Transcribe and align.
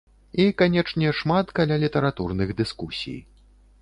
І, 0.43 0.45
канечне, 0.61 1.11
шмат 1.19 1.53
калялітаратурных 1.59 2.55
дыскусій. 2.63 3.19